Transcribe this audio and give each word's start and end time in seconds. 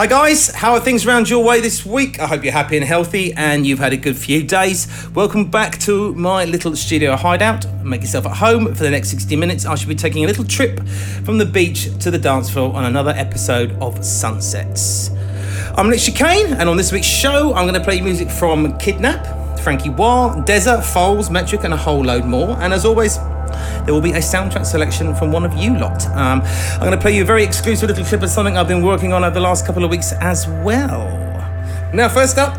Hi 0.00 0.06
guys, 0.06 0.48
how 0.54 0.72
are 0.72 0.80
things 0.80 1.04
around 1.04 1.28
your 1.28 1.44
way 1.44 1.60
this 1.60 1.84
week? 1.84 2.18
I 2.20 2.26
hope 2.26 2.42
you're 2.42 2.54
happy 2.54 2.78
and 2.78 2.86
healthy 2.86 3.34
and 3.34 3.66
you've 3.66 3.80
had 3.80 3.92
a 3.92 3.98
good 3.98 4.16
few 4.16 4.42
days. 4.42 4.88
Welcome 5.14 5.50
back 5.50 5.78
to 5.80 6.14
my 6.14 6.46
little 6.46 6.74
studio 6.74 7.16
hideout. 7.16 7.66
Make 7.84 8.00
yourself 8.00 8.24
at 8.24 8.38
home 8.38 8.74
for 8.74 8.82
the 8.82 8.90
next 8.90 9.10
60 9.10 9.36
minutes. 9.36 9.66
I 9.66 9.74
shall 9.74 9.90
be 9.90 9.94
taking 9.94 10.24
a 10.24 10.26
little 10.26 10.44
trip 10.44 10.80
from 11.22 11.36
the 11.36 11.44
beach 11.44 11.90
to 11.98 12.10
the 12.10 12.16
dance 12.16 12.48
floor 12.48 12.74
on 12.74 12.86
another 12.86 13.10
episode 13.10 13.72
of 13.72 14.02
Sunsets. 14.02 15.10
I'm 15.76 15.90
Nick 15.90 16.00
Chicane 16.00 16.54
and 16.54 16.66
on 16.66 16.78
this 16.78 16.92
week's 16.92 17.06
show 17.06 17.52
I'm 17.52 17.66
going 17.66 17.78
to 17.78 17.84
play 17.84 18.00
music 18.00 18.30
from 18.30 18.78
Kidnap, 18.78 19.60
Frankie 19.60 19.90
Wah, 19.90 20.40
Desert, 20.44 20.80
Foles, 20.80 21.30
Metric 21.30 21.64
and 21.64 21.74
a 21.74 21.76
whole 21.76 22.02
load 22.02 22.24
more. 22.24 22.56
And 22.62 22.72
as 22.72 22.86
always, 22.86 23.18
there 23.84 23.94
will 23.94 24.00
be 24.00 24.12
a 24.12 24.18
soundtrack 24.18 24.66
selection 24.66 25.14
from 25.14 25.32
one 25.32 25.44
of 25.44 25.54
you 25.54 25.76
lot. 25.76 26.06
Um, 26.08 26.42
I'm 26.42 26.80
going 26.80 26.92
to 26.92 26.98
play 26.98 27.14
you 27.16 27.22
a 27.22 27.26
very 27.26 27.44
exclusive 27.44 27.88
little 27.88 28.04
clip 28.04 28.22
of 28.22 28.30
something 28.30 28.56
I've 28.56 28.68
been 28.68 28.84
working 28.84 29.12
on 29.12 29.24
over 29.24 29.34
the 29.34 29.40
last 29.40 29.66
couple 29.66 29.84
of 29.84 29.90
weeks 29.90 30.12
as 30.20 30.46
well. 30.46 31.08
Now, 31.92 32.08
first 32.08 32.38
up 32.38 32.58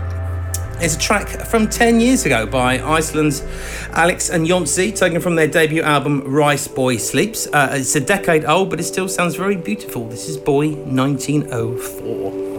is 0.82 0.96
a 0.96 1.00
track 1.00 1.28
from 1.46 1.70
10 1.70 2.00
years 2.00 2.26
ago 2.26 2.46
by 2.46 2.80
Iceland's 2.82 3.44
Alex 3.92 4.30
and 4.30 4.48
Jónsi, 4.48 4.96
taken 4.96 5.22
from 5.22 5.36
their 5.36 5.48
debut 5.48 5.84
album 5.84 6.24
Riceboy 6.24 7.00
Sleeps. 7.00 7.48
Uh, 7.48 7.70
it's 7.74 7.96
a 7.96 8.02
decade 8.02 8.46
old, 8.46 8.70
but 8.70 8.80
it 8.80 8.84
still 8.84 9.08
sounds 9.08 9.36
very 9.36 9.56
beautiful. 9.56 10.08
This 10.08 10.28
is 10.28 10.38
Boy 10.38 10.70
1904. 10.70 12.51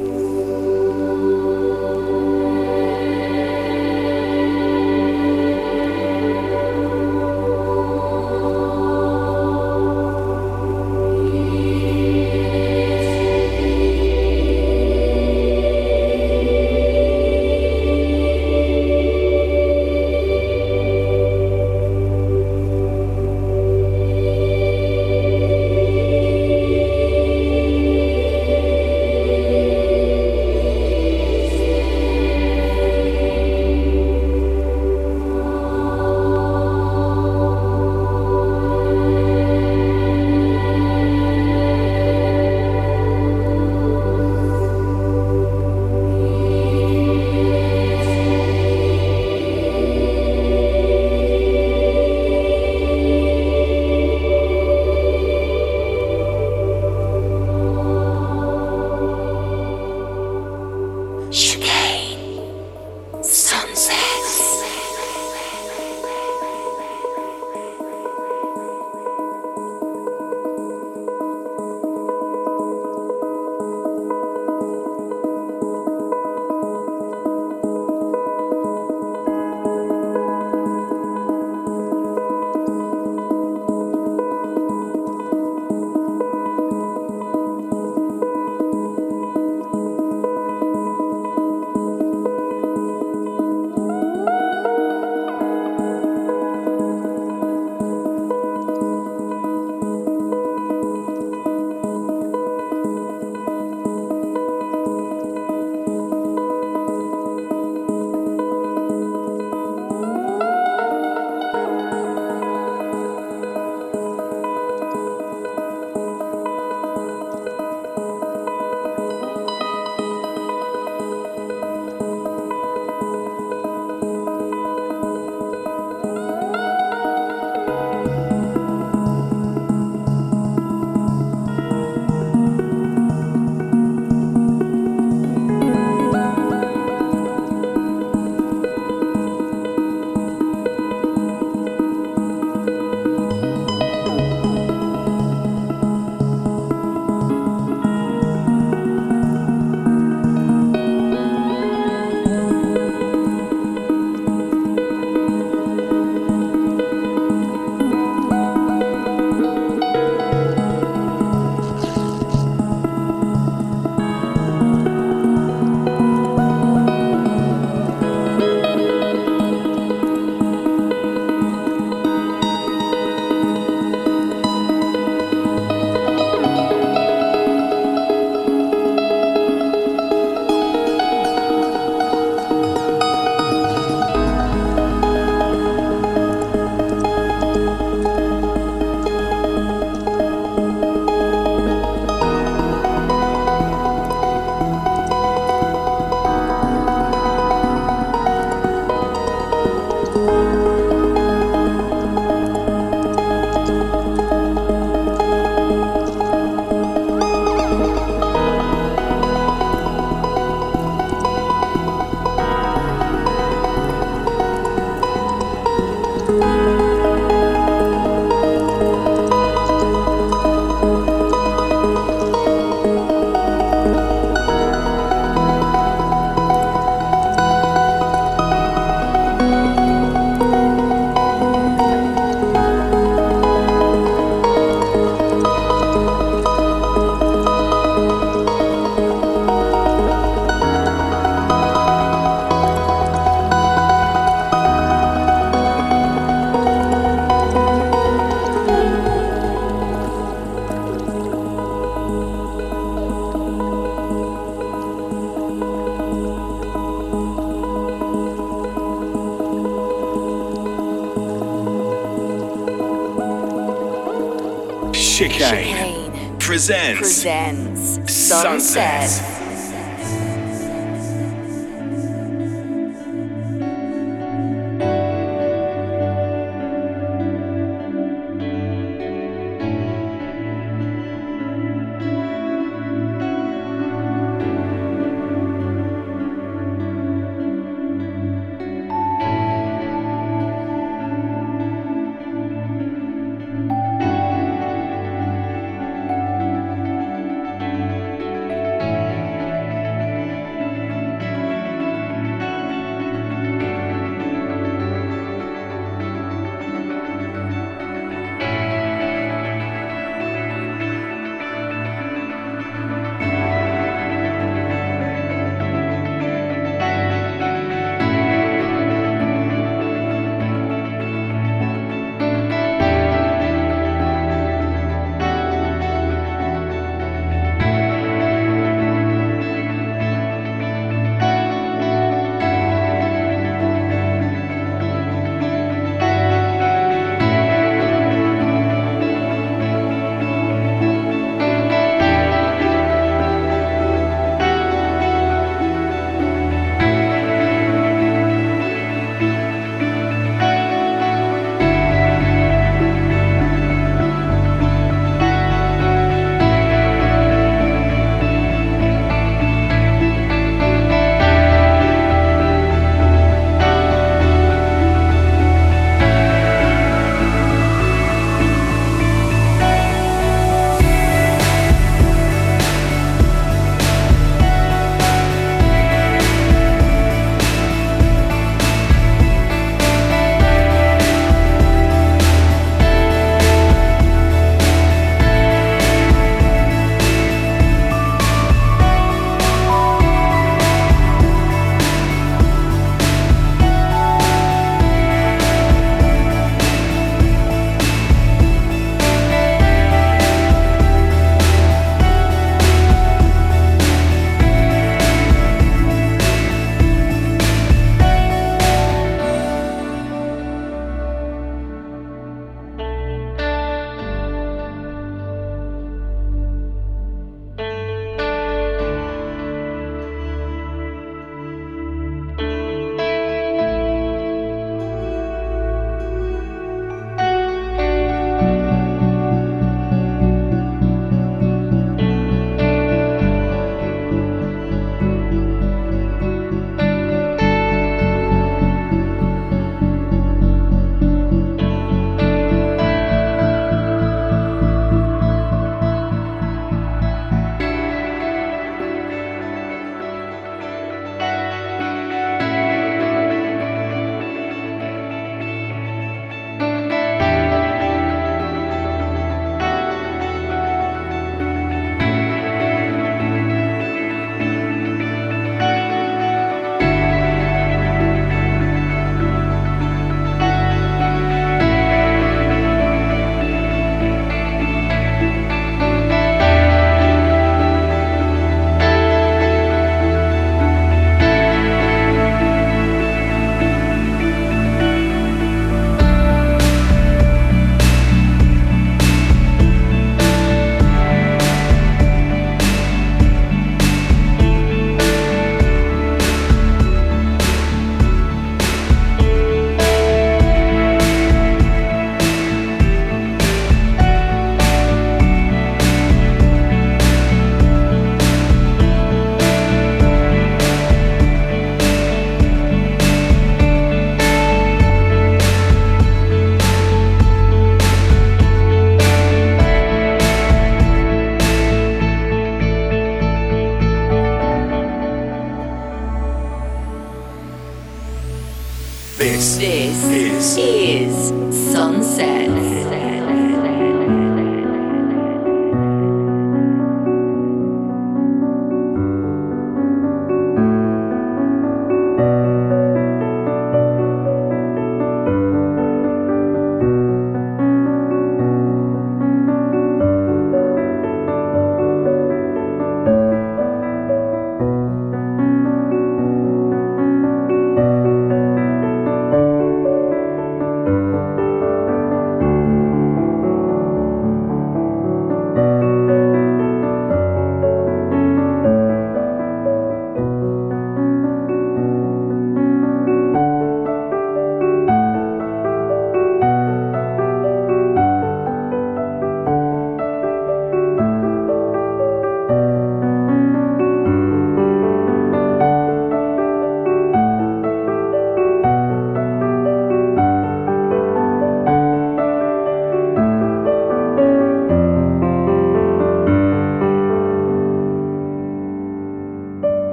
Sunset. 268.33 269.11
Sunset. 269.11 269.32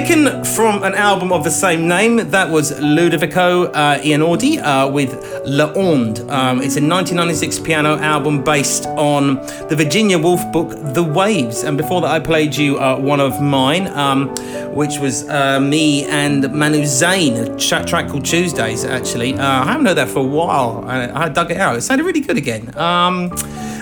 Taken 0.00 0.44
from 0.44 0.82
an 0.82 0.94
album 0.94 1.30
of 1.30 1.44
the 1.44 1.50
same 1.50 1.86
name, 1.86 2.30
that 2.30 2.48
was 2.48 2.72
Ludovico 2.72 3.66
uh, 3.66 4.62
uh, 4.64 4.90
with 4.90 5.12
Le 5.44 5.74
Onde. 5.76 6.20
Um, 6.20 6.62
it's 6.62 6.78
a 6.78 6.80
1996 6.80 7.58
piano 7.58 7.98
album 7.98 8.42
based 8.42 8.86
on 8.86 9.34
the 9.68 9.76
Virginia 9.76 10.18
Woolf 10.18 10.40
book 10.52 10.70
The 10.94 11.02
Waves. 11.02 11.64
And 11.64 11.76
before 11.76 12.00
that, 12.00 12.10
I 12.10 12.18
played 12.18 12.56
you 12.56 12.78
uh, 12.78 12.98
one 12.98 13.20
of 13.20 13.42
mine, 13.42 13.88
um, 13.88 14.30
which 14.74 14.98
was 14.98 15.28
uh, 15.28 15.60
me 15.60 16.06
and 16.06 16.50
Manu 16.50 16.86
Zain, 16.86 17.34
a 17.34 17.58
tra- 17.58 17.84
track 17.84 18.08
called 18.08 18.24
Tuesdays, 18.24 18.86
actually. 18.86 19.34
Uh, 19.34 19.64
I 19.64 19.66
haven't 19.66 19.84
heard 19.84 19.98
that 19.98 20.08
for 20.08 20.20
a 20.20 20.22
while. 20.22 20.82
I, 20.88 21.24
I 21.24 21.28
dug 21.28 21.50
it 21.50 21.58
out. 21.58 21.76
It 21.76 21.82
sounded 21.82 22.04
really 22.04 22.20
good 22.20 22.38
again. 22.38 22.74
Um, 22.78 23.36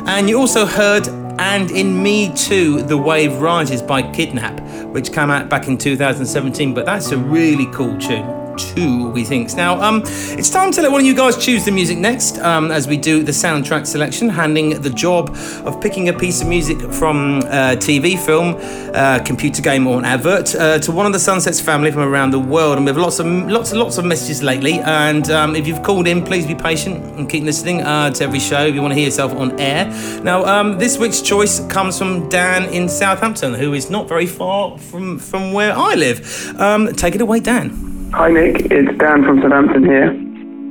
and 0.09 0.29
you 0.29 0.37
also 0.37 0.67
heard 0.67 1.07
and 1.39 1.71
in 1.71 2.03
Me 2.03 2.33
Too, 2.35 2.83
The 2.83 2.99
Wave 2.99 3.41
Rises 3.41 3.81
by 3.81 4.03
Kidnap, 4.13 4.61
which 4.93 5.13
came 5.13 5.31
out 5.31 5.49
back 5.49 5.69
in 5.69 5.79
2017. 5.79 6.75
But 6.75 6.87
that's 6.87 7.11
a 7.11 7.19
really 7.19 7.67
cool 7.73 7.97
tune 7.99 8.38
two, 8.59 9.09
we 9.11 9.25
think. 9.25 9.55
Now, 9.55 9.81
um, 9.81 10.03
it's 10.05 10.51
time 10.51 10.73
to 10.73 10.83
let 10.83 10.91
one 10.91 11.01
of 11.01 11.07
you 11.07 11.15
guys 11.15 11.37
choose 11.37 11.65
the 11.65 11.71
music 11.71 11.99
next 11.99 12.39
um, 12.39 12.71
as 12.71 12.87
we 12.87 12.97
do 12.97 13.23
the 13.23 13.33
soundtrack 13.33 13.87
selection, 13.87 14.29
handing 14.29 14.81
the 14.83 14.91
job 14.91 15.31
of 15.65 15.81
picking 15.81 16.09
a 16.09 16.13
piece 16.13 16.43
of 16.43 16.49
music 16.49 16.79
from 16.93 17.39
a 17.43 17.77
TV, 17.77 18.19
film, 18.19 18.57
uh, 18.95 19.21
computer 19.25 19.63
game, 19.63 19.87
or 19.87 19.99
an 19.99 20.05
advert 20.05 20.55
uh, 20.55 20.79
to 20.81 20.93
one 20.93 21.07
of 21.07 21.13
the 21.13 21.19
Sunsets 21.19 21.61
family 21.61 21.91
from 21.91 22.03
around 22.03 22.33
the 22.33 22.39
world. 22.39 22.77
And 22.77 22.85
we 22.85 22.91
have 22.91 22.99
lots 22.99 23.19
of 23.21 23.27
lots 23.27 23.71
and 23.71 23.81
lots 23.81 23.99
of 23.99 24.05
messages 24.05 24.43
lately. 24.43 24.81
And 24.81 25.31
um, 25.31 25.55
if 25.55 25.67
you've 25.67 25.83
called 25.83 26.09
in, 26.09 26.25
please 26.25 26.47
be 26.47 26.55
patient 26.55 27.03
and 27.17 27.29
keep 27.29 27.45
listening 27.45 27.83
uh, 27.83 28.11
to 28.11 28.25
every 28.25 28.41
show 28.41 28.67
if 28.67 28.75
you 28.75 28.83
want 28.83 28.93
to 28.93 28.97
hear 28.97 29.07
yourself 29.07 29.33
on 29.33 29.59
air. 29.61 29.87
Now, 30.23 30.45
um, 30.45 30.79
this 30.79 30.99
week's 30.99 31.23
choice 31.23 31.61
comes 31.69 31.97
from 31.97 32.29
Dan 32.29 32.65
in 32.73 32.89
Southampton, 32.89 33.55
who 33.55 33.73
is 33.75 33.89
not 33.91 34.09
very 34.09 34.27
far 34.27 34.77
from 34.79 35.19
from 35.19 35.53
where 35.53 35.77
I 35.77 35.95
live. 35.95 36.57
Um, 36.59 36.93
take 36.95 37.15
it 37.15 37.21
away, 37.21 37.41
Dan. 37.41 37.88
Hi 38.13 38.31
Nick, 38.31 38.73
it's 38.73 38.99
Dan 38.99 39.23
from 39.23 39.43
Southampton 39.43 39.85
here. 39.85 40.09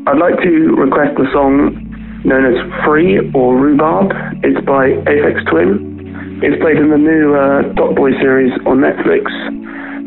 I'd 0.08 0.18
like 0.18 0.42
to 0.42 0.74
request 0.76 1.20
a 1.20 1.32
song 1.32 1.78
known 2.26 2.46
as 2.50 2.58
Free 2.84 3.20
or 3.34 3.56
Rhubarb. 3.56 4.12
It's 4.44 4.60
by 4.66 4.98
Aphex 5.06 5.46
Twin. 5.50 6.42
It's 6.42 6.60
played 6.62 6.78
in 6.78 6.90
the 6.90 6.98
new 6.98 7.36
uh, 7.36 7.74
Top 7.76 7.96
Boy 7.96 8.12
series 8.20 8.52
on 8.66 8.82
Netflix. 8.82 9.30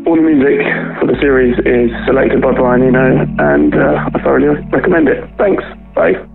All 0.05 0.15
the 0.15 0.21
music 0.21 0.59
for 0.99 1.07
the 1.07 1.15
series 1.21 1.55
is 1.59 1.89
selected 2.05 2.41
by 2.41 2.51
Brian 2.51 2.83
Eno, 2.83 3.23
and 3.39 3.75
uh, 3.75 4.09
I 4.13 4.23
thoroughly 4.23 4.59
recommend 4.71 5.07
it. 5.07 5.23
Thanks. 5.37 5.63
Bye. 5.95 6.30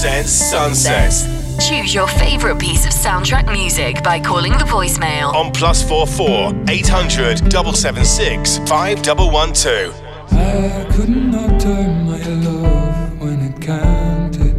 Chicane 0.00 0.22
presents 0.22 0.32
Sunset 0.32 1.60
Choose 1.60 1.94
your 1.94 2.08
favourite 2.08 2.58
piece 2.58 2.86
of 2.86 2.92
soundtrack 2.92 3.52
music 3.52 4.02
by 4.02 4.18
calling 4.18 4.52
the 4.52 4.64
voicemail. 4.64 5.34
on 5.34 5.52
plus 5.52 5.86
four 5.86 6.06
four 6.06 6.54
eight 6.68 6.88
hundred 6.88 7.46
double 7.50 7.74
seven 7.74 8.04
six 8.04 8.56
five 8.66 9.02
double 9.02 9.30
one 9.30 9.52
two. 9.52 9.92
I 10.30 10.86
couldn't 10.92 11.34
utter 11.34 11.82
my 12.08 12.22
love 12.48 13.20
when 13.20 13.40
it 13.42 13.60
counted. 13.60 14.56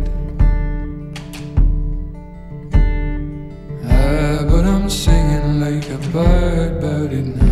Ah, 3.85 4.45
but 4.47 4.63
I'm 4.65 4.87
singing 4.91 5.59
like 5.59 5.89
a 5.89 5.97
bird 6.09 6.77
about 6.77 7.11
it 7.11 7.25
now. 7.25 7.51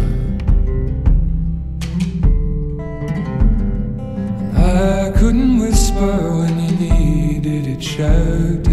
I 4.56 5.12
couldn't 5.18 5.58
whisper 5.58 6.38
when 6.38 6.60
you 6.60 6.72
needed 6.78 6.99
it 8.00 8.69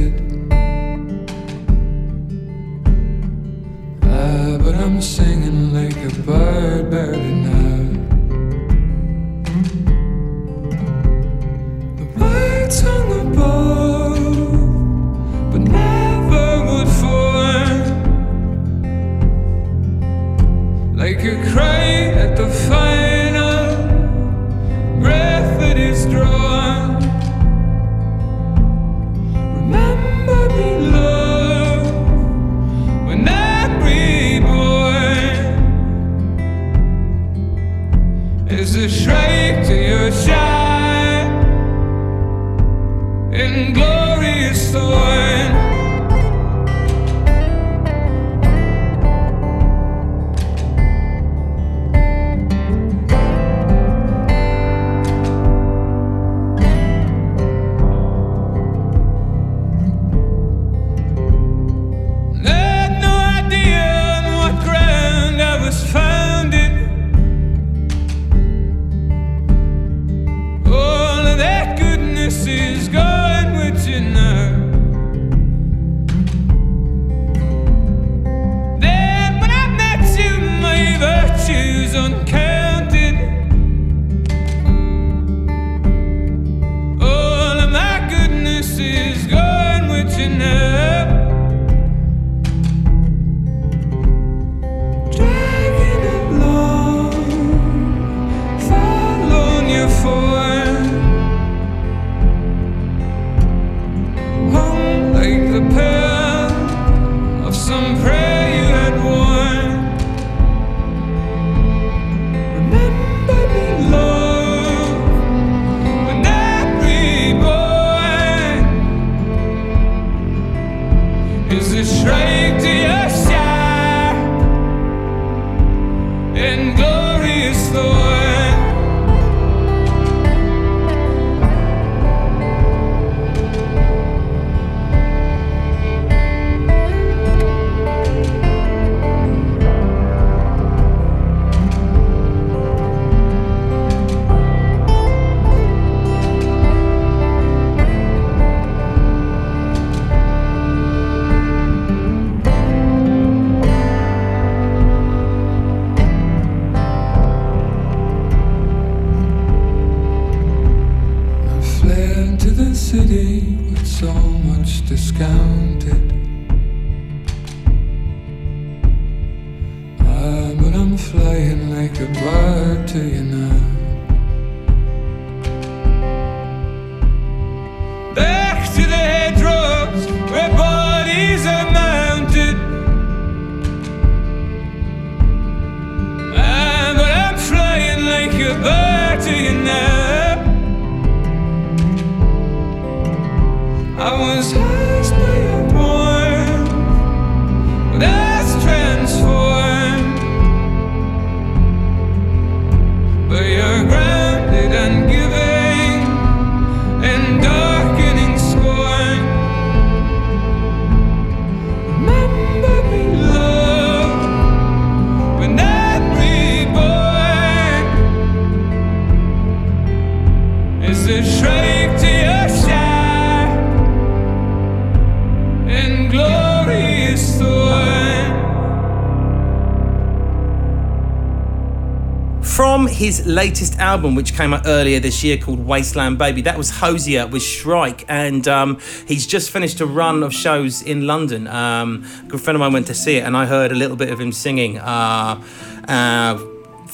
From 232.56 232.86
his 232.86 233.26
latest 233.26 233.78
album, 233.78 234.14
which 234.14 234.32
came 234.32 234.54
out 234.54 234.62
earlier 234.64 234.98
this 234.98 235.22
year 235.22 235.36
called 235.36 235.66
Wasteland 235.66 236.16
Baby, 236.16 236.40
that 236.42 236.56
was 236.56 236.70
Hozier 236.70 237.26
with 237.26 237.42
Shrike, 237.42 238.06
and 238.08 238.48
um, 238.48 238.80
he's 239.06 239.26
just 239.26 239.50
finished 239.50 239.80
a 239.82 239.86
run 239.86 240.22
of 240.22 240.32
shows 240.32 240.80
in 240.80 241.06
London. 241.06 241.48
Um, 241.48 242.06
a 242.24 242.28
good 242.28 242.40
friend 242.40 242.56
of 242.56 242.60
mine 242.60 242.72
went 242.72 242.86
to 242.86 242.94
see 242.94 243.16
it, 243.18 243.24
and 243.24 243.36
I 243.36 243.44
heard 243.44 243.72
a 243.72 243.74
little 243.74 243.96
bit 243.96 244.08
of 244.08 244.18
him 244.18 244.32
singing. 244.32 244.78
Uh, 244.78 245.42
uh, 245.86 246.38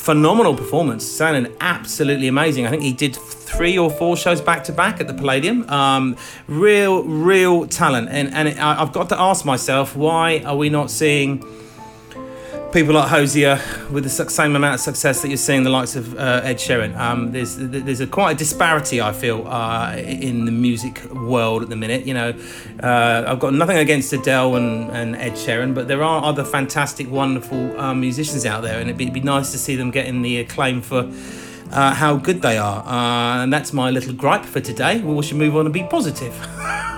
phenomenal 0.02 0.56
performance, 0.56 1.06
sounding 1.06 1.54
absolutely 1.60 2.26
amazing. 2.26 2.66
I 2.66 2.70
think 2.70 2.82
he 2.82 2.92
did 2.92 3.14
three 3.14 3.78
or 3.78 3.88
four 3.88 4.16
shows 4.16 4.40
back 4.40 4.64
to 4.64 4.72
back 4.72 5.00
at 5.00 5.06
the 5.06 5.14
Palladium. 5.14 5.68
Um, 5.70 6.16
real, 6.48 7.04
real 7.04 7.68
talent, 7.68 8.08
and 8.10 8.34
and 8.34 8.48
it, 8.48 8.58
I, 8.58 8.82
I've 8.82 8.92
got 8.92 9.08
to 9.10 9.20
ask 9.20 9.44
myself, 9.44 9.94
why 9.94 10.42
are 10.44 10.56
we 10.56 10.68
not 10.68 10.90
seeing? 10.90 11.44
People 12.72 12.94
like 12.94 13.10
Hozier 13.10 13.60
with 13.90 14.04
the 14.04 14.08
same 14.08 14.56
amount 14.56 14.76
of 14.76 14.80
success 14.80 15.20
that 15.20 15.28
you're 15.28 15.36
seeing 15.36 15.62
the 15.62 15.68
likes 15.68 15.94
of 15.94 16.18
uh, 16.18 16.40
Ed 16.42 16.56
Sheeran. 16.56 16.96
Um, 16.96 17.30
there's 17.30 17.56
there's 17.58 18.00
a 18.00 18.06
quite 18.06 18.32
a 18.32 18.34
disparity 18.34 18.98
I 18.98 19.12
feel 19.12 19.46
uh, 19.46 19.94
in 19.98 20.46
the 20.46 20.52
music 20.52 21.04
world 21.12 21.62
at 21.62 21.68
the 21.68 21.76
minute. 21.76 22.06
You 22.06 22.14
know, 22.14 22.34
uh, 22.82 23.24
I've 23.26 23.40
got 23.40 23.52
nothing 23.52 23.76
against 23.76 24.10
Adele 24.14 24.56
and, 24.56 24.90
and 24.90 25.16
Ed 25.16 25.32
Sheeran, 25.32 25.74
but 25.74 25.86
there 25.86 26.02
are 26.02 26.24
other 26.24 26.44
fantastic, 26.44 27.10
wonderful 27.10 27.78
uh, 27.78 27.92
musicians 27.92 28.46
out 28.46 28.62
there, 28.62 28.80
and 28.80 28.88
it'd 28.88 28.96
be, 28.96 29.04
it'd 29.04 29.12
be 29.12 29.20
nice 29.20 29.52
to 29.52 29.58
see 29.58 29.76
them 29.76 29.90
getting 29.90 30.22
the 30.22 30.38
acclaim 30.38 30.80
for. 30.80 31.10
Uh, 31.70 31.94
how 31.94 32.16
good 32.16 32.42
they 32.42 32.58
are, 32.58 32.84
uh, 32.86 33.42
and 33.42 33.50
that's 33.50 33.72
my 33.72 33.88
little 33.88 34.12
gripe 34.12 34.44
for 34.44 34.60
today. 34.60 35.00
We 35.00 35.22
should 35.22 35.38
move 35.38 35.56
on 35.56 35.64
and 35.64 35.72
be 35.72 35.84
positive. 35.84 36.34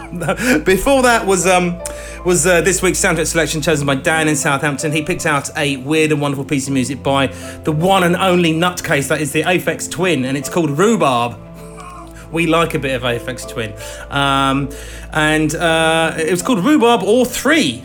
Before 0.65 1.03
that 1.03 1.27
was 1.27 1.45
um, 1.45 1.81
was 2.25 2.47
uh, 2.47 2.61
this 2.61 2.81
week's 2.81 3.01
soundtrack 3.01 3.27
selection 3.27 3.61
chosen 3.61 3.85
by 3.85 3.97
Dan 3.97 4.29
in 4.29 4.37
Southampton. 4.37 4.93
He 4.93 5.03
picked 5.03 5.27
out 5.27 5.51
a 5.57 5.77
weird 5.79 6.13
and 6.13 6.21
wonderful 6.21 6.45
piece 6.45 6.69
of 6.69 6.73
music 6.73 7.03
by 7.03 7.27
the 7.65 7.73
one 7.73 8.05
and 8.05 8.15
only 8.15 8.53
nutcase 8.53 9.09
that 9.09 9.21
is 9.21 9.33
the 9.33 9.43
Aphex 9.43 9.91
Twin, 9.91 10.25
and 10.25 10.37
it's 10.37 10.49
called 10.49 10.71
Rhubarb. 10.71 11.37
We 12.31 12.47
like 12.47 12.75
a 12.75 12.79
bit 12.79 12.95
of 12.95 13.03
Aphex 13.03 13.49
Twin, 13.49 13.75
um, 14.11 14.71
and 15.13 15.53
uh, 15.57 16.15
it 16.17 16.31
was 16.31 16.43
called 16.43 16.65
Rhubarb 16.65 17.03
or 17.03 17.27
Three. 17.27 17.83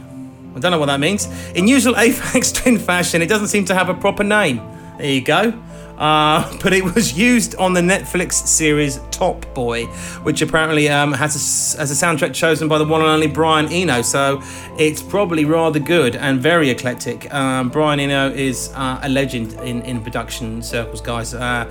I 0.56 0.60
don't 0.60 0.72
know 0.72 0.80
what 0.80 0.88
that 0.88 1.00
means. 1.00 1.26
In 1.54 1.68
usual 1.68 1.94
Aphex 1.96 2.54
Twin 2.54 2.78
fashion, 2.78 3.24
it 3.24 3.28
doesn't 3.28 3.48
seem 3.48 3.66
to 3.66 3.74
have 3.74 3.90
a 3.90 3.96
proper 3.96 4.24
name. 4.24 4.58
There 5.00 5.10
you 5.10 5.22
go. 5.22 5.52
Uh, 6.00 6.58
but 6.64 6.74
it 6.74 6.84
was 6.84 7.18
used 7.18 7.56
on 7.56 7.74
the 7.74 7.82
Netflix 7.82 8.34
series 8.34 9.00
Top 9.12 9.46
Boy, 9.54 9.86
which 10.24 10.42
apparently 10.42 10.90
um, 10.90 11.12
has 11.12 11.36
a, 11.36 11.82
as 11.82 11.92
a 11.92 12.06
soundtrack 12.06 12.34
chosen 12.34 12.68
by 12.68 12.78
the 12.78 12.86
one 12.86 13.02
and 13.02 13.10
only 13.10 13.28
Brian 13.28 13.72
Eno. 13.72 14.02
So 14.02 14.42
it's 14.78 15.04
probably 15.04 15.46
rather 15.46 15.80
good 15.80 16.16
and 16.16 16.40
very 16.40 16.70
eclectic. 16.70 17.32
Um, 17.34 17.70
Brian 17.70 18.00
Eno 18.00 18.32
is 18.32 18.72
uh, 18.76 19.02
a 19.04 19.10
legend 19.10 19.54
in, 19.62 19.82
in 19.84 20.02
production 20.02 20.64
circles, 20.64 21.02
guys. 21.02 21.34
Uh, 21.34 21.70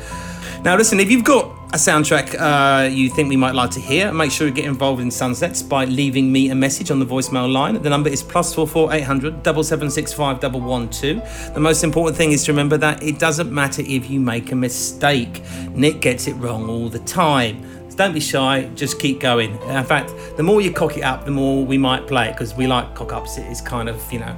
now, 0.62 0.76
listen, 0.76 1.00
if 1.00 1.10
you've 1.10 1.24
got 1.24 1.57
a 1.68 1.76
soundtrack 1.76 2.34
uh, 2.38 2.88
you 2.88 3.10
think 3.10 3.28
we 3.28 3.36
might 3.36 3.54
like 3.54 3.70
to 3.70 3.80
hear, 3.80 4.10
make 4.10 4.30
sure 4.30 4.46
you 4.46 4.54
get 4.54 4.64
involved 4.64 5.02
in 5.02 5.10
Sunsets 5.10 5.62
by 5.62 5.84
leaving 5.84 6.32
me 6.32 6.48
a 6.48 6.54
message 6.54 6.90
on 6.90 6.98
the 6.98 7.04
voicemail 7.04 7.52
line. 7.52 7.74
The 7.82 7.90
number 7.90 8.08
is 8.08 8.22
plus 8.22 8.54
four 8.54 8.66
four 8.66 8.90
eight 8.90 9.02
hundred 9.02 9.42
double 9.42 9.62
seven 9.62 9.90
six 9.90 10.10
five 10.10 10.40
double 10.40 10.60
one 10.60 10.88
two. 10.88 11.20
The 11.52 11.60
most 11.60 11.84
important 11.84 12.16
thing 12.16 12.32
is 12.32 12.42
to 12.44 12.52
remember 12.52 12.78
that 12.78 13.02
it 13.02 13.18
doesn't 13.18 13.52
matter 13.52 13.82
if 13.82 14.08
you 14.08 14.18
make 14.18 14.50
a 14.50 14.54
mistake. 14.54 15.42
Nick 15.72 16.00
gets 16.00 16.26
it 16.26 16.32
wrong 16.34 16.70
all 16.70 16.88
the 16.88 17.00
time. 17.00 17.90
So 17.90 17.98
don't 17.98 18.14
be 18.14 18.20
shy, 18.20 18.70
just 18.74 18.98
keep 18.98 19.20
going. 19.20 19.60
In 19.64 19.84
fact, 19.84 20.10
the 20.38 20.42
more 20.42 20.62
you 20.62 20.72
cock 20.72 20.96
it 20.96 21.02
up, 21.02 21.26
the 21.26 21.30
more 21.32 21.66
we 21.66 21.76
might 21.76 22.06
play 22.06 22.30
it 22.30 22.32
because 22.32 22.54
we 22.54 22.66
like 22.66 22.94
cock 22.94 23.12
ups. 23.12 23.36
It's 23.36 23.60
kind 23.60 23.90
of, 23.90 24.10
you 24.10 24.20
know, 24.20 24.34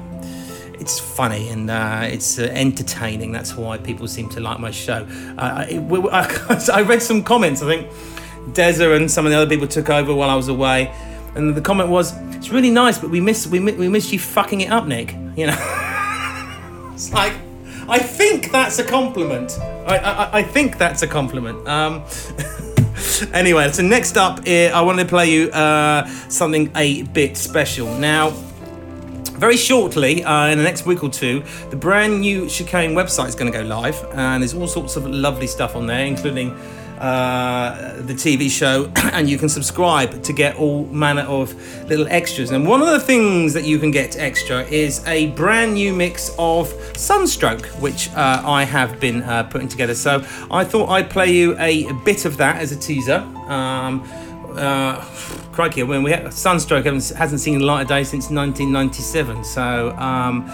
it's 0.81 0.99
funny 0.99 1.51
and 1.51 1.71
uh, 1.71 2.01
it's 2.05 2.38
uh, 2.38 2.45
entertaining. 2.53 3.33
That's 3.33 3.55
why 3.55 3.77
people 3.77 4.09
seem 4.09 4.29
to 4.31 4.40
like 4.40 4.59
my 4.59 4.71
show. 4.71 5.07
Uh, 5.37 5.66
it, 5.69 5.81
I, 6.11 6.73
I 6.79 6.83
read 6.83 7.03
some 7.03 7.23
comments. 7.23 7.62
I 7.62 7.66
think 7.66 7.88
Deza 8.55 8.97
and 8.97 9.11
some 9.11 9.27
of 9.27 9.33
the 9.33 9.37
other 9.37 9.49
people 9.49 9.69
took 9.69 9.90
over 9.90 10.14
while 10.14 10.31
I 10.31 10.35
was 10.35 10.49
away, 10.49 10.93
and 11.35 11.55
the 11.55 11.61
comment 11.61 11.90
was, 11.90 12.16
"It's 12.35 12.51
really 12.51 12.71
nice, 12.71 12.99
but 12.99 13.11
we 13.11 13.21
miss 13.21 13.47
we, 13.47 13.61
we 13.61 13.88
miss 13.88 14.12
you 14.12 14.19
fucking 14.19 14.62
it 14.62 14.71
up, 14.73 14.87
Nick." 14.87 15.12
You 15.37 15.49
know, 15.49 16.90
it's 16.95 17.12
like 17.12 17.35
I 17.88 17.99
think 17.99 18.51
that's 18.51 18.79
a 18.79 18.85
compliment. 18.85 19.59
I 19.61 19.99
I, 19.99 20.38
I 20.38 20.43
think 20.43 20.79
that's 20.79 21.03
a 21.03 21.07
compliment. 21.07 21.69
Um, 21.69 22.05
anyway, 23.35 23.71
so 23.71 23.83
next 23.83 24.16
up, 24.16 24.40
uh, 24.47 24.51
I 24.51 24.81
want 24.81 24.99
to 24.99 25.05
play 25.05 25.31
you 25.31 25.51
uh, 25.51 26.07
something 26.29 26.73
a 26.75 27.03
bit 27.03 27.37
special 27.37 27.95
now 27.99 28.33
very 29.40 29.57
shortly, 29.57 30.22
uh, 30.22 30.48
in 30.48 30.59
the 30.59 30.64
next 30.64 30.85
week 30.85 31.03
or 31.03 31.09
two, 31.09 31.42
the 31.70 31.76
brand 31.76 32.20
new 32.20 32.44
Chicane 32.44 32.92
website 32.92 33.29
is 33.29 33.35
going 33.35 33.50
to 33.50 33.59
go 33.59 33.64
live, 33.64 34.05
and 34.12 34.42
there's 34.42 34.53
all 34.53 34.66
sorts 34.66 34.96
of 34.96 35.07
lovely 35.07 35.46
stuff 35.46 35.74
on 35.74 35.87
there, 35.87 36.05
including 36.05 36.50
uh, 36.98 37.94
the 38.03 38.12
TV 38.12 38.50
show, 38.50 38.92
and 39.14 39.31
you 39.31 39.38
can 39.38 39.48
subscribe 39.48 40.22
to 40.24 40.35
get 40.35 40.57
all 40.57 40.85
manner 40.88 41.22
of 41.22 41.55
little 41.88 42.07
extras. 42.09 42.50
And 42.50 42.68
one 42.68 42.83
of 42.83 42.88
the 42.88 43.00
things 43.00 43.55
that 43.55 43.64
you 43.64 43.79
can 43.79 43.90
get 43.90 44.18
extra 44.18 44.64
is 44.64 45.03
a 45.07 45.29
brand 45.29 45.72
new 45.72 45.94
mix 45.94 46.31
of 46.38 46.68
Sunstroke, 46.94 47.64
which 47.81 48.11
uh, 48.11 48.42
I 48.44 48.64
have 48.64 49.00
been 49.00 49.22
uh, 49.22 49.44
putting 49.44 49.68
together. 49.68 49.94
So 49.94 50.22
I 50.50 50.64
thought 50.64 50.90
I'd 50.90 51.09
play 51.09 51.33
you 51.33 51.57
a 51.59 51.90
bit 52.05 52.26
of 52.26 52.37
that 52.37 52.57
as 52.57 52.72
a 52.72 52.76
teaser. 52.76 53.20
Um, 53.48 54.07
crikey, 55.61 55.83
when 55.83 56.03
we 56.03 56.11
had, 56.11 56.33
Sunstroke 56.33 56.87
hasn't, 56.87 57.18
hasn't 57.18 57.38
seen 57.38 57.59
the 57.59 57.64
light 57.66 57.83
of 57.83 57.88
day 57.88 58.03
since 58.03 58.31
1997. 58.31 59.44
So 59.44 59.90
um, 59.99 60.51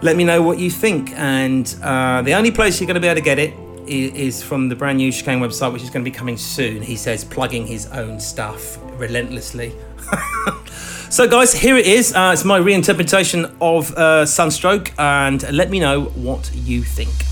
let 0.00 0.16
me 0.16 0.24
know 0.24 0.40
what 0.40 0.58
you 0.58 0.70
think. 0.70 1.10
And 1.10 1.66
uh, 1.82 2.22
the 2.22 2.32
only 2.32 2.50
place 2.50 2.80
you're 2.80 2.86
going 2.86 2.94
to 2.94 3.00
be 3.00 3.06
able 3.06 3.16
to 3.16 3.24
get 3.24 3.38
it 3.38 3.52
is 3.86 4.42
from 4.42 4.70
the 4.70 4.74
brand 4.74 4.96
new 4.96 5.12
Chicane 5.12 5.40
website, 5.40 5.74
which 5.74 5.82
is 5.82 5.90
going 5.90 6.02
to 6.02 6.10
be 6.10 6.16
coming 6.16 6.38
soon. 6.38 6.80
He 6.80 6.96
says, 6.96 7.22
plugging 7.22 7.66
his 7.66 7.84
own 7.88 8.18
stuff 8.18 8.78
relentlessly. 8.98 9.74
so, 11.10 11.28
guys, 11.28 11.52
here 11.52 11.76
it 11.76 11.86
is. 11.86 12.14
Uh, 12.14 12.30
it's 12.32 12.46
my 12.46 12.58
reinterpretation 12.58 13.54
of 13.60 13.92
uh, 13.92 14.24
Sunstroke, 14.24 14.90
and 14.98 15.42
let 15.52 15.68
me 15.68 15.80
know 15.80 16.04
what 16.04 16.50
you 16.54 16.82
think. 16.82 17.25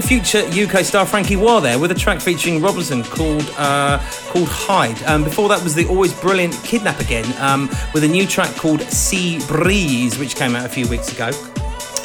Future 0.00 0.38
UK 0.38 0.84
star 0.84 1.06
Frankie 1.06 1.36
Wah 1.36 1.60
there 1.60 1.78
with 1.78 1.90
a 1.90 1.94
track 1.94 2.20
featuring 2.20 2.60
Robinson 2.60 3.02
called 3.02 3.48
uh, 3.56 3.98
called 4.28 4.48
Hide. 4.48 5.02
Um, 5.04 5.24
before 5.24 5.48
that 5.48 5.62
was 5.62 5.74
the 5.74 5.86
always 5.86 6.12
brilliant 6.20 6.54
Kidnap 6.64 7.00
Again 7.00 7.26
um, 7.40 7.68
with 7.94 8.04
a 8.04 8.08
new 8.08 8.26
track 8.26 8.54
called 8.56 8.80
Sea 8.82 9.38
Breeze, 9.46 10.18
which 10.18 10.36
came 10.36 10.56
out 10.56 10.64
a 10.66 10.68
few 10.68 10.88
weeks 10.88 11.12
ago. 11.12 11.30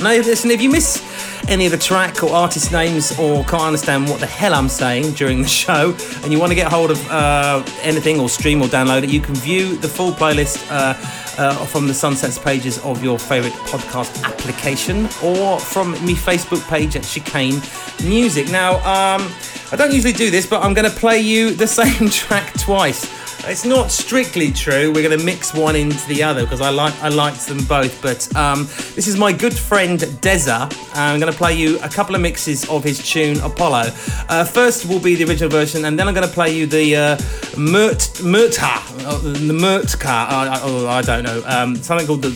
Now, 0.01 0.09
listen, 0.09 0.49
if 0.49 0.61
you 0.61 0.69
miss 0.69 0.99
any 1.47 1.65
of 1.65 1.71
the 1.71 1.77
track 1.77 2.23
or 2.23 2.31
artist 2.31 2.71
names 2.71 3.17
or 3.19 3.43
can't 3.43 3.63
understand 3.63 4.09
what 4.09 4.19
the 4.19 4.25
hell 4.25 4.53
I'm 4.53 4.69
saying 4.69 5.13
during 5.13 5.41
the 5.41 5.47
show 5.63 5.95
and 6.23 6.31
you 6.31 6.39
want 6.39 6.51
to 6.51 6.55
get 6.55 6.71
hold 6.71 6.91
of 6.91 7.11
uh, 7.11 7.63
anything 7.81 8.19
or 8.19 8.27
stream 8.27 8.61
or 8.61 8.67
download 8.67 9.03
it, 9.03 9.09
you 9.09 9.21
can 9.21 9.35
view 9.35 9.75
the 9.75 9.87
full 9.87 10.11
playlist 10.11 10.67
uh, 10.71 10.93
uh, 11.37 11.65
from 11.65 11.87
the 11.87 11.93
Sunsets 11.93 12.37
pages 12.37 12.77
of 12.79 13.03
your 13.03 13.19
favourite 13.19 13.55
podcast 13.67 14.23
application 14.23 15.05
or 15.23 15.59
from 15.59 15.91
me 16.05 16.15
Facebook 16.15 16.67
page 16.69 16.95
at 16.95 17.03
Chicane 17.03 17.61
Music. 18.03 18.49
Now, 18.49 18.75
um, 18.77 19.31
I 19.71 19.75
don't 19.75 19.93
usually 19.93 20.13
do 20.13 20.29
this, 20.29 20.45
but 20.45 20.63
I'm 20.63 20.73
going 20.73 20.89
to 20.89 20.95
play 20.95 21.19
you 21.19 21.51
the 21.51 21.67
same 21.81 22.09
track 22.09 22.53
twice. 22.59 23.20
It's 23.43 23.65
not 23.65 23.91
strictly 23.91 24.51
true. 24.51 24.91
We're 24.93 25.07
going 25.07 25.17
to 25.17 25.25
mix 25.25 25.53
one 25.53 25.75
into 25.75 26.07
the 26.07 26.21
other 26.21 26.43
because 26.43 26.61
I 26.61 26.69
like 26.69 26.93
I 27.01 27.09
liked 27.09 27.47
them 27.47 27.63
both. 27.65 27.99
But 28.01 28.33
um, 28.35 28.65
this 28.95 29.07
is 29.07 29.17
my 29.17 29.31
good 29.33 29.57
friend 29.57 29.99
Deza. 29.99 30.71
I'm 30.93 31.19
going 31.19 31.31
to 31.31 31.37
play 31.37 31.55
you 31.55 31.79
a 31.79 31.89
couple 31.89 32.13
of 32.13 32.21
mixes 32.21 32.69
of 32.69 32.83
his 32.83 32.99
tune 32.99 33.39
Apollo. 33.39 33.89
Uh, 34.29 34.45
first 34.45 34.85
will 34.85 34.99
be 34.99 35.15
the 35.15 35.25
original 35.25 35.49
version, 35.49 35.85
and 35.85 35.97
then 35.97 36.07
I'm 36.07 36.13
going 36.13 36.27
to 36.27 36.33
play 36.33 36.55
you 36.55 36.67
the 36.67 36.95
uh, 36.95 37.17
Mert 37.57 38.21
Merta, 38.21 38.77
uh, 39.05 39.17
the 39.17 39.53
Mertka. 39.53 40.27
Uh, 40.29 40.59
oh, 40.61 40.87
I 40.87 41.01
don't 41.01 41.23
know 41.23 41.41
um, 41.45 41.75
something 41.77 42.05
called 42.05 42.21
the 42.21 42.29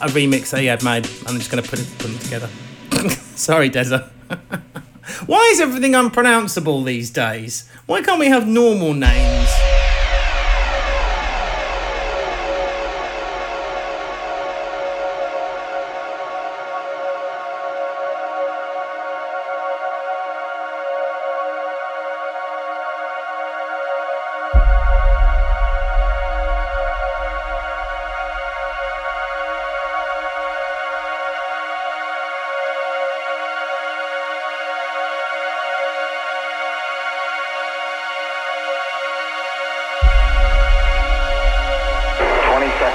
a 0.00 0.06
remix 0.08 0.50
that 0.50 0.60
he 0.60 0.66
had 0.66 0.84
made. 0.84 1.08
I'm 1.26 1.38
just 1.38 1.50
going 1.50 1.62
to 1.62 1.68
put 1.68 1.80
it 1.80 1.88
put 1.98 2.10
it 2.10 2.20
together. 2.20 2.48
Sorry, 3.34 3.68
Deza. 3.68 4.08
Why 5.26 5.50
is 5.52 5.60
everything 5.60 5.96
unpronounceable 5.96 6.84
these 6.84 7.10
days? 7.10 7.68
Why 7.86 8.00
can't 8.00 8.20
we 8.20 8.28
have 8.28 8.46
normal 8.46 8.94
names? 8.94 9.69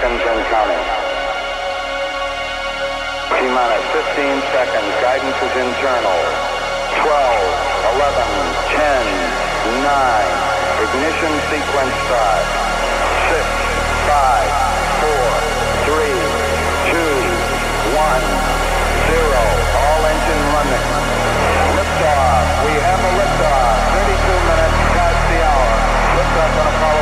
Seconds 0.05 0.21
and 0.21 0.45
counting. 0.53 0.85
T 3.33 3.49
minus 3.49 3.85
15 3.89 4.37
seconds. 4.53 4.91
Guidance 5.01 5.39
is 5.41 5.53
internal. 5.57 6.21
12, 7.01 7.09
11, 7.89 8.13
10, 8.69 9.01
9. 9.81 9.89
Ignition 10.85 11.33
sequence 11.49 11.95
start. 12.05 12.45
6, 13.33 13.49
5, 14.05 14.45
4, 15.09 15.89
3, 15.89 16.05
2, 16.93 17.01
1, 17.97 18.21
0. 19.09 19.41
All 19.73 20.01
engine 20.05 20.43
running. 20.53 20.85
Liftoff. 21.81 22.45
We 22.61 22.77
have 22.77 23.01
a 23.01 23.13
liftoff. 23.25 23.73
32 24.05 24.21
minutes 24.53 24.79
past 24.93 25.17
the 25.33 25.39
hour. 25.49 25.73
Liftoff 26.13 26.61
on 26.61 26.67
Apollo 26.77 26.94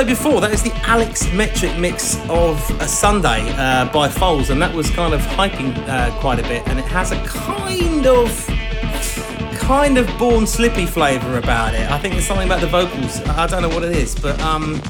show 0.00 0.06
before. 0.06 0.40
That 0.40 0.52
is 0.52 0.62
the 0.62 0.72
Alex 0.86 1.30
Metric 1.32 1.76
mix 1.78 2.16
of 2.28 2.58
a 2.80 2.88
Sunday 2.88 3.50
uh, 3.56 3.90
by 3.92 4.08
Foals, 4.08 4.50
and 4.50 4.60
that 4.62 4.74
was 4.74 4.88
kind 4.90 5.12
of 5.12 5.20
hyping 5.20 5.76
uh, 5.88 6.10
quite 6.20 6.38
a 6.38 6.42
bit. 6.42 6.66
And 6.68 6.78
it 6.78 6.84
has 6.86 7.12
a 7.12 7.22
kind 7.24 8.06
of, 8.06 8.46
kind 9.58 9.98
of 9.98 10.06
Born 10.18 10.46
Slippy 10.46 10.86
flavour 10.86 11.38
about 11.38 11.74
it. 11.74 11.90
I 11.90 11.98
think 11.98 12.14
there's 12.14 12.26
something 12.26 12.46
about 12.46 12.60
the 12.60 12.66
vocals. 12.66 13.20
I 13.22 13.46
don't 13.46 13.62
know 13.62 13.68
what 13.68 13.82
it 13.82 13.92
is, 13.92 14.14
but 14.14 14.40
um, 14.40 14.80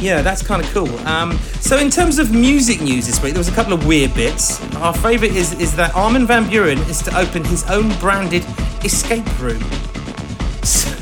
yeah, 0.00 0.22
that's 0.22 0.42
kind 0.42 0.62
of 0.62 0.68
cool. 0.70 0.90
Um, 1.06 1.38
so, 1.60 1.78
in 1.78 1.90
terms 1.90 2.18
of 2.18 2.32
music 2.32 2.80
news 2.80 3.06
this 3.06 3.22
week, 3.22 3.34
there 3.34 3.40
was 3.40 3.48
a 3.48 3.54
couple 3.54 3.72
of 3.72 3.86
weird 3.86 4.14
bits. 4.14 4.60
Our 4.76 4.94
favourite 4.94 5.34
is 5.36 5.52
is 5.60 5.76
that 5.76 5.94
Armin 5.94 6.26
van 6.26 6.46
Buuren 6.46 6.78
is 6.88 7.00
to 7.02 7.16
open 7.16 7.44
his 7.44 7.68
own 7.70 7.96
branded 7.98 8.44
escape 8.84 9.26
room 9.40 9.62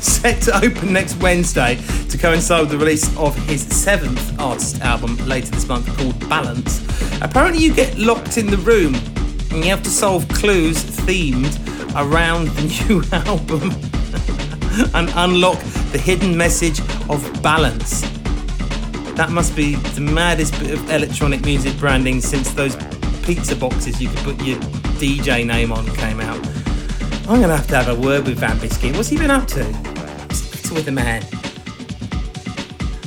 set 0.21 0.41
to 0.41 0.55
open 0.65 0.91
next 0.91 1.15
Wednesday 1.17 1.75
to 2.09 2.17
coincide 2.17 2.61
with 2.61 2.71
the 2.71 2.77
release 2.77 3.15
of 3.17 3.35
his 3.47 3.61
seventh 3.61 4.39
artist 4.39 4.81
album 4.81 5.15
later 5.27 5.51
this 5.51 5.67
month 5.67 5.85
called 5.97 6.17
Balance. 6.27 6.81
Apparently, 7.21 7.63
you 7.63 7.71
get 7.71 7.95
locked 7.99 8.37
in 8.39 8.47
the 8.47 8.57
room 8.57 8.95
and 9.51 9.63
you 9.63 9.69
have 9.69 9.83
to 9.83 9.89
solve 9.89 10.27
clues 10.29 10.83
themed 10.83 11.55
around 11.95 12.47
the 12.47 12.85
new 12.87 13.03
album 13.11 13.71
and 14.95 15.11
unlock 15.17 15.59
the 15.91 15.99
hidden 15.99 16.35
message 16.35 16.79
of 17.07 17.43
balance. 17.43 18.01
That 19.15 19.29
must 19.29 19.55
be 19.55 19.75
the 19.75 20.01
maddest 20.01 20.59
bit 20.59 20.71
of 20.71 20.89
electronic 20.89 21.45
music 21.45 21.77
branding 21.77 22.21
since 22.21 22.51
those 22.53 22.75
pizza 23.21 23.55
boxes 23.55 24.01
you 24.01 24.09
could 24.09 24.19
put 24.19 24.43
your 24.43 24.57
DJ 24.97 25.45
name 25.45 25.71
on 25.71 25.85
came 25.95 26.19
out. 26.19 26.60
I'm 27.27 27.39
gonna 27.39 27.55
have 27.55 27.67
to 27.67 27.75
have 27.75 27.87
a 27.87 27.95
word 27.95 28.25
with 28.25 28.39
Van. 28.39 28.57
What's 28.57 29.09
he 29.09 29.17
been 29.17 29.31
up 29.31 29.47
to? 29.49 29.63
Speak 30.33 30.73
with 30.73 30.85
the 30.85 30.91
man. 30.91 31.23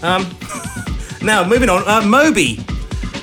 Um, 0.02 0.26
now 1.26 1.46
moving 1.46 1.68
on. 1.68 1.86
Uh, 1.86 2.06
Moby 2.06 2.60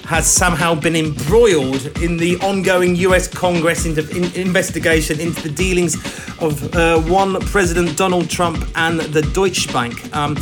has 0.05 0.29
somehow 0.29 0.75
been 0.75 0.95
embroiled 0.95 1.85
in 2.01 2.17
the 2.17 2.37
ongoing 2.41 2.95
U.S. 2.97 3.27
Congress 3.27 3.85
into, 3.85 4.07
in, 4.15 4.25
investigation 4.35 5.19
into 5.21 5.41
the 5.41 5.49
dealings 5.49 5.95
of 6.41 6.75
uh, 6.75 6.99
one 7.01 7.39
President 7.39 7.97
Donald 7.97 8.29
Trump 8.29 8.67
and 8.75 8.99
the 8.99 9.21
Deutsche 9.21 9.71
Bank. 9.71 10.13
Um, 10.15 10.37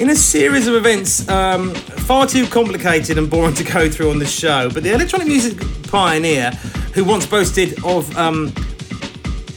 in 0.00 0.10
a 0.10 0.16
series 0.16 0.66
of 0.66 0.74
events 0.74 1.28
um, 1.28 1.72
far 1.74 2.26
too 2.26 2.46
complicated 2.46 3.16
and 3.16 3.30
boring 3.30 3.54
to 3.54 3.64
go 3.64 3.88
through 3.88 4.10
on 4.10 4.18
the 4.18 4.26
show, 4.26 4.68
but 4.68 4.82
the 4.82 4.92
electronic 4.92 5.28
music 5.28 5.56
pioneer, 5.84 6.50
who 6.94 7.04
once 7.04 7.24
boasted 7.24 7.78
of 7.84 8.16
um, 8.16 8.52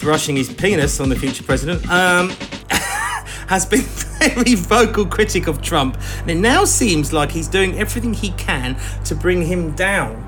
brushing 0.05 0.35
his 0.35 0.53
penis 0.53 0.99
on 0.99 1.09
the 1.09 1.15
future 1.15 1.43
president, 1.43 1.81
um, 1.89 2.29
has 3.49 3.65
been 3.65 3.81
very 4.19 4.53
vocal 4.53 5.03
critic 5.03 5.47
of 5.47 5.63
Trump, 5.63 5.97
and 6.19 6.29
it 6.29 6.35
now 6.35 6.63
seems 6.63 7.11
like 7.11 7.31
he's 7.31 7.47
doing 7.47 7.75
everything 7.79 8.13
he 8.13 8.29
can 8.33 8.77
to 9.03 9.15
bring 9.15 9.41
him 9.41 9.71
down. 9.71 10.21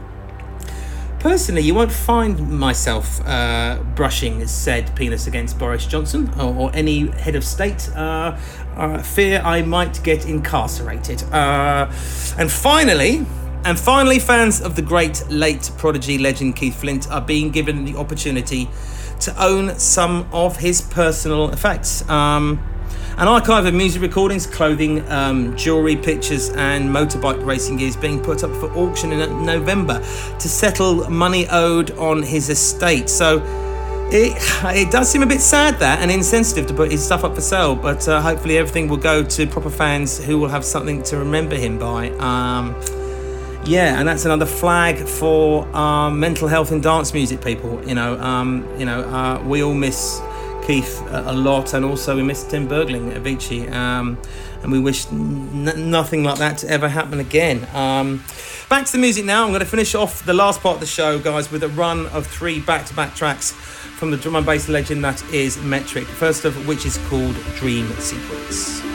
Personally, 1.19 1.61
you 1.61 1.75
won't 1.75 1.91
find 1.91 2.49
myself 2.49 3.21
uh, 3.27 3.77
brushing 3.93 4.47
said 4.47 4.95
penis 4.95 5.27
against 5.27 5.59
Boris 5.59 5.85
Johnson 5.85 6.27
or, 6.39 6.55
or 6.55 6.71
any 6.73 7.11
head 7.11 7.35
of 7.35 7.43
state. 7.43 7.87
Uh, 7.95 8.35
uh, 8.75 9.03
fear 9.03 9.43
I 9.45 9.61
might 9.61 10.01
get 10.03 10.25
incarcerated. 10.25 11.21
Uh, 11.31 11.91
and 12.39 12.51
finally, 12.51 13.27
and 13.63 13.79
finally, 13.79 14.17
fans 14.17 14.59
of 14.59 14.75
the 14.75 14.81
great 14.81 15.23
late 15.29 15.69
prodigy 15.77 16.17
legend 16.17 16.55
Keith 16.55 16.79
Flint 16.81 17.11
are 17.11 17.21
being 17.21 17.51
given 17.51 17.85
the 17.85 17.95
opportunity 17.95 18.67
to 19.21 19.43
own 19.43 19.77
some 19.77 20.27
of 20.31 20.57
his 20.57 20.81
personal 20.81 21.49
effects. 21.49 22.07
Um, 22.09 22.59
an 23.17 23.27
archive 23.27 23.65
of 23.65 23.73
music 23.73 24.03
recordings, 24.03 24.45
clothing, 24.45 25.01
um, 25.09 25.57
jewellery, 25.57 25.95
pictures, 25.95 26.49
and 26.51 26.87
motorbike 26.87 27.43
racing 27.43 27.77
gear 27.77 27.87
is 27.87 27.97
being 27.97 28.21
put 28.21 28.43
up 28.43 28.51
for 28.57 28.71
auction 28.73 29.11
in 29.11 29.43
November 29.43 29.99
to 29.99 30.47
settle 30.47 31.09
money 31.09 31.47
owed 31.49 31.89
on 31.91 32.21
his 32.21 32.49
estate. 32.49 33.09
So 33.09 33.41
it, 34.11 34.37
it 34.65 34.91
does 34.91 35.09
seem 35.09 35.23
a 35.23 35.25
bit 35.25 35.41
sad 35.41 35.79
that 35.79 35.99
and 35.99 36.11
insensitive 36.11 36.67
to 36.67 36.73
put 36.75 36.91
his 36.91 37.03
stuff 37.03 37.23
up 37.23 37.33
for 37.33 37.41
sale, 37.41 37.75
but 37.75 38.07
uh, 38.07 38.21
hopefully 38.21 38.59
everything 38.59 38.87
will 38.87 38.97
go 38.97 39.23
to 39.23 39.47
proper 39.47 39.71
fans 39.71 40.23
who 40.23 40.37
will 40.37 40.49
have 40.49 40.63
something 40.63 41.01
to 41.03 41.17
remember 41.17 41.55
him 41.55 41.79
by. 41.79 42.11
Um, 42.11 42.75
yeah, 43.65 43.99
and 43.99 44.07
that's 44.07 44.25
another 44.25 44.45
flag 44.45 44.97
for 45.07 45.67
um, 45.75 46.19
mental 46.19 46.47
health 46.47 46.71
and 46.71 46.81
dance 46.81 47.13
music 47.13 47.41
people. 47.41 47.83
You 47.87 47.95
know, 47.95 48.17
um, 48.19 48.67
you 48.77 48.85
know, 48.85 49.01
uh, 49.01 49.43
we 49.45 49.63
all 49.63 49.73
miss 49.73 50.21
Keith 50.65 51.01
a, 51.09 51.33
lot, 51.33 51.73
and 51.73 51.85
also 51.85 52.15
we 52.15 52.23
miss 52.23 52.43
Tim 52.43 52.67
Bergling, 52.67 53.11
Avicii, 53.13 53.71
um, 53.71 54.17
and 54.61 54.71
we 54.71 54.79
wish 54.79 55.07
n- 55.07 55.89
nothing 55.89 56.23
like 56.23 56.39
that 56.39 56.57
to 56.59 56.69
ever 56.69 56.89
happen 56.89 57.19
again. 57.19 57.65
Um, 57.73 58.23
back 58.69 58.85
to 58.85 58.91
the 58.91 58.97
music 58.97 59.23
now. 59.23 59.43
I'm 59.43 59.49
going 59.49 59.61
to 59.61 59.65
finish 59.65 59.95
off 59.95 60.25
the 60.25 60.33
last 60.33 60.61
part 60.61 60.75
of 60.75 60.79
the 60.81 60.85
show, 60.85 61.19
guys, 61.19 61.51
with 61.51 61.63
a 61.63 61.69
run 61.69 62.07
of 62.07 62.27
three 62.27 62.59
back-to-back 62.59 63.15
tracks 63.15 63.51
from 63.51 64.11
the 64.11 64.17
drum 64.17 64.35
and 64.35 64.45
bass 64.45 64.69
legend 64.69 65.03
that 65.03 65.23
is 65.33 65.57
Metrik. 65.57 66.05
First 66.05 66.45
of 66.45 66.67
which 66.67 66.85
is 66.85 66.97
called 67.09 67.35
Dream 67.55 67.87
Sequence. 67.93 68.86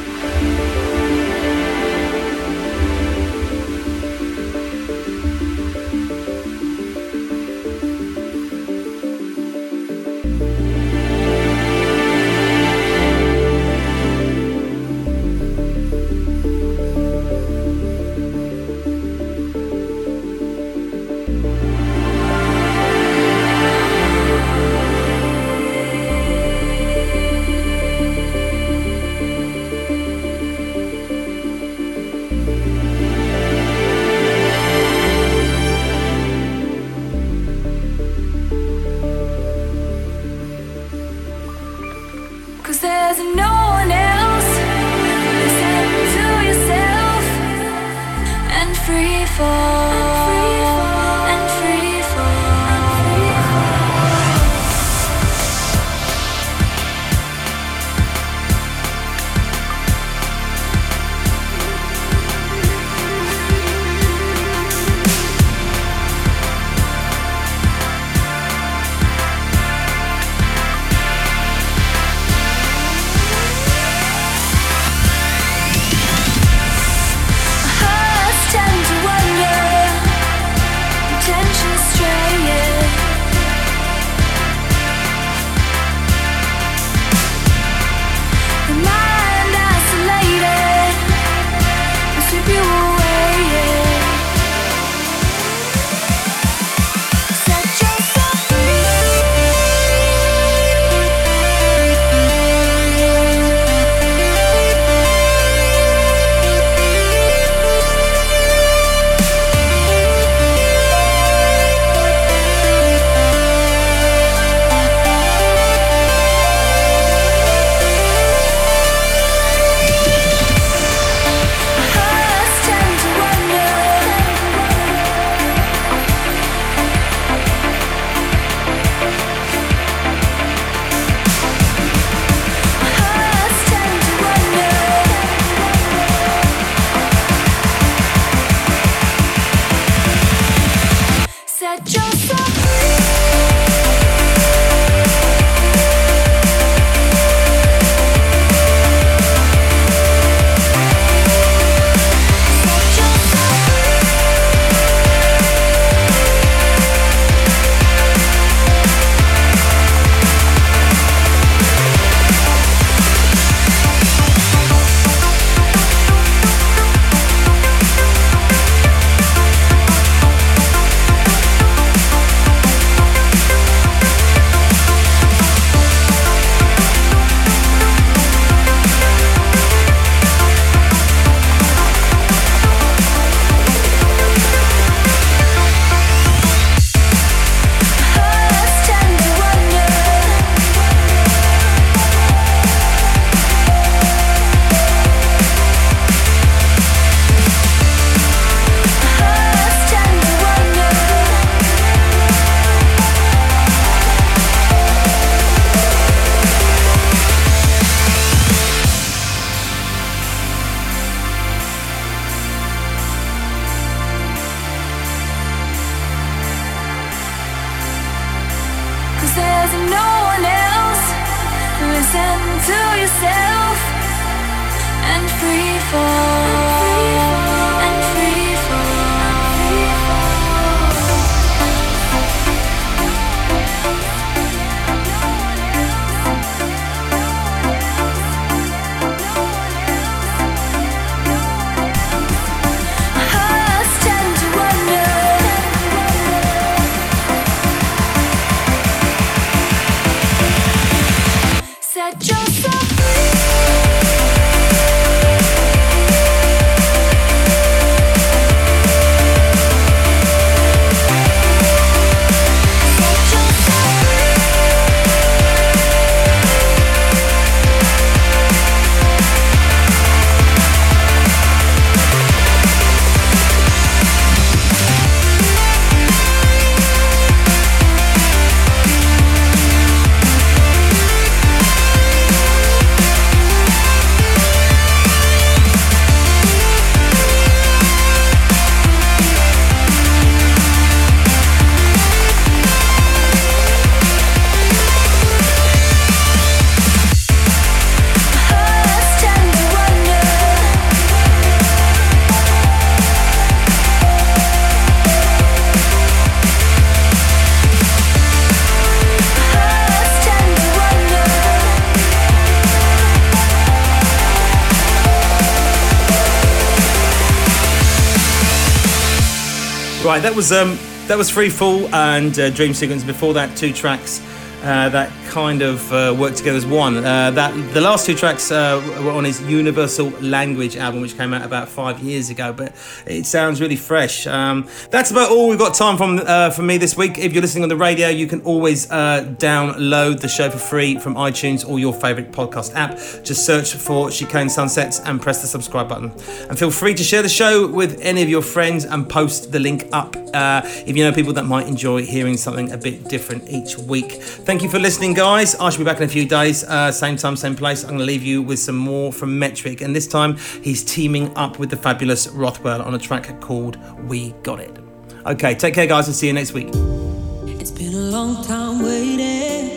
Right, 320.13 320.21
that 320.21 320.37
was 320.37 320.53
um, 320.53 320.79
that 321.07 321.17
was 321.17 321.31
Free 321.31 321.49
Fall 321.49 321.87
and 321.95 322.39
uh, 322.39 322.51
Dream 322.51 322.75
Sequence. 322.75 323.03
Before 323.03 323.33
that, 323.33 323.57
two 323.57 323.73
tracks 323.73 324.21
uh, 324.63 324.89
that 324.91 325.11
kind 325.27 325.61
of 325.61 325.93
uh, 325.93 326.15
worked 326.17 326.37
together 326.37 326.57
as 326.57 326.65
one. 326.65 326.99
Uh, 326.99 327.31
that 327.33 327.53
the 327.75 327.81
last 327.81 328.07
two 328.07 328.15
tracks 328.15 328.53
uh, 328.53 328.81
were 329.03 329.11
on 329.11 329.25
his 329.25 329.43
Universal 329.43 330.11
Language 330.21 330.77
album, 330.77 331.01
which 331.01 331.17
came 331.17 331.35
out 331.35 331.45
about 331.45 331.69
five 331.69 331.99
years 332.01 332.31
ago. 332.31 332.53
But 332.53 332.73
it 333.07 333.27
sounds 333.27 333.61
really 333.61 333.77
fresh. 333.77 334.27
Um, 334.27 334.69
that's 334.91 335.11
about 335.11 335.31
all 335.31 335.49
we've 335.49 335.59
got 335.59 335.75
time 335.75 335.97
from 335.97 336.21
uh, 336.25 336.51
for 336.51 336.63
me 336.63 336.79
this 336.79 336.97
week. 336.97 337.19
If 337.19 337.33
you're 337.33 337.43
listening 337.43 337.65
on 337.65 337.71
the 337.71 337.77
radio, 337.77 338.09
you 338.09 338.27
can 338.27 338.41
always 338.43 338.87
download 338.87 340.21
the 340.21 340.29
show 340.29 340.49
for 340.51 340.59
free 340.59 340.99
from 340.99 341.15
iTunes 341.15 341.69
or 341.69 341.81
your 341.81 341.93
favourite 341.93 342.31
podcast 342.31 342.75
app. 342.75 342.97
Just 343.25 343.45
search 343.45 343.75
for 343.75 344.11
Chicane 344.11 344.49
Sunsets 344.49 345.01
and 345.01 345.21
press 345.21 345.43
the 345.43 345.49
subscribe 345.49 345.89
button. 345.89 346.13
And 346.49 346.59
feel 346.59 346.71
free 346.71 346.95
to 346.95 347.03
share 347.03 347.23
the 347.23 347.29
show 347.29 347.67
with 347.67 348.01
any 348.01 348.23
of 348.23 348.29
your 348.29 348.43
friends 348.43 348.85
and 348.85 349.09
post 349.09 349.51
the 349.51 349.59
link 349.59 349.89
up 349.93 350.17
if 350.35 350.97
you 350.97 351.05
know 351.05 351.13
people 351.13 351.33
that 351.35 351.45
might 351.45 351.67
enjoy 351.67 352.03
hearing 352.05 352.37
something 352.37 352.71
a 352.73 352.79
bit 352.79 353.05
different 353.09 353.49
each 353.49 353.77
week. 353.77 354.23
Thank 354.53 354.63
you 354.63 354.69
for 354.69 354.79
listening, 354.79 355.15
guys. 355.15 355.55
I 355.55 355.71
shall 355.71 355.79
be 355.79 355.85
back 355.85 355.97
in 355.97 356.03
a 356.03 356.09
few 356.09 356.27
days, 356.29 356.63
uh, 356.65 356.93
same 356.93 357.17
time, 357.17 357.37
same 357.37 357.57
place. 357.57 357.85
I'm 357.85 357.89
going 357.89 358.01
to 358.01 358.05
leave 358.05 358.23
you 358.23 358.43
with 358.43 358.59
some 358.59 358.77
more 358.77 359.11
from 359.11 359.41
Metrik, 359.41 359.81
and 359.81 359.97
this 359.97 360.07
time 360.07 360.37
he's 360.63 360.85
teaming 360.85 361.35
up 361.39 361.59
with 361.59 361.71
the 361.71 361.77
fabulous 361.79 362.29
Rothwell 362.29 362.83
on 362.83 362.93
a 362.95 362.99
track 362.99 363.41
called 363.41 363.79
We 364.07 364.33
Got 364.43 364.61
It. 364.61 364.79
Okay, 365.25 365.55
take 365.55 365.73
care, 365.73 365.87
guys, 365.87 366.07
and 366.07 366.15
see 366.15 366.27
you 366.27 366.35
next 366.35 366.53
week. 366.53 366.69
It's 366.69 367.71
been 367.71 367.95
a 367.95 368.11
long 368.11 368.45
time 368.45 368.83
waiting, 368.83 369.71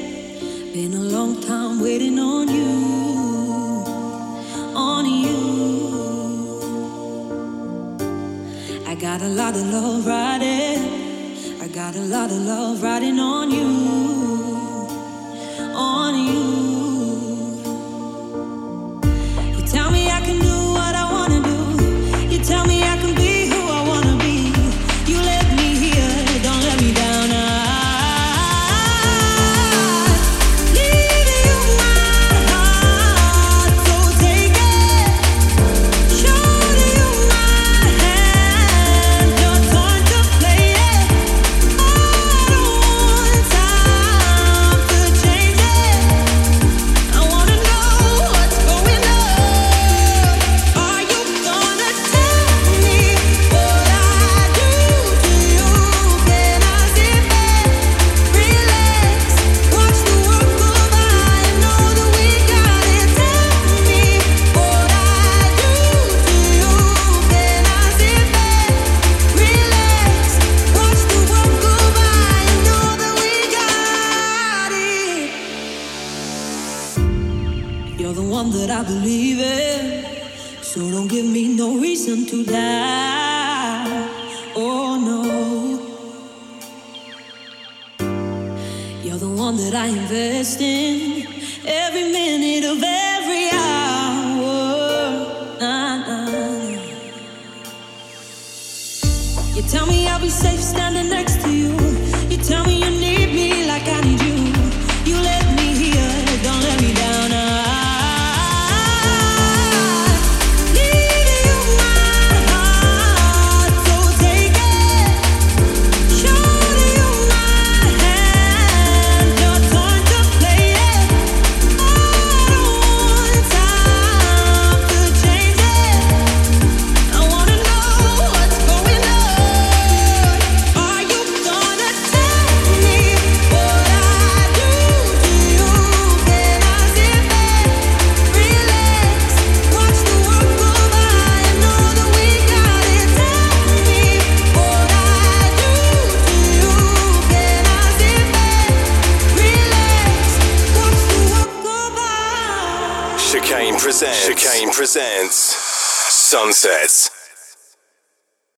been 0.73 0.93
a 0.93 1.03
long 1.03 1.39
time 1.41 1.79
waiting 1.79 2.19
on 2.19 2.49
you, 2.49 2.65
on 4.75 5.05
you. 5.05 5.37
I 8.85 8.95
got 8.95 9.21
a 9.21 9.29
lot 9.29 9.55
of 9.55 9.65
love 9.67 10.05
riding, 10.05 11.61
I 11.61 11.69
got 11.69 11.95
a 11.95 12.01
lot 12.01 12.29
of 12.29 12.39
love 12.39 12.83
riding 12.83 13.19
on 13.19 13.51
you, 13.51 14.24
on 15.75 16.15
you. 16.17 16.74